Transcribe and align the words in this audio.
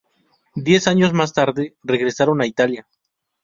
Diez 0.55 0.87
años 0.87 1.13
más 1.13 1.31
tarde, 1.31 1.75
regresaron 1.83 2.41
a 2.41 2.47
Italia. 2.47 2.87